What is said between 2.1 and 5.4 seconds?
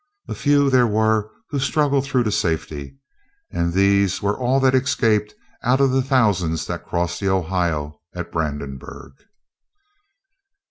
to safety, and these were all that escaped